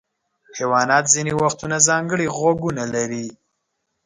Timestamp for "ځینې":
1.13-1.33